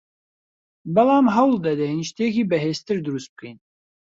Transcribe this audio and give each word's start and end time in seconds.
بەڵام 0.93 1.25
هەوڵدەدەین 1.35 1.99
شتێکی 2.09 2.47
بەهێزتر 2.51 2.97
دروست 3.05 3.29
بکەین 3.33 3.57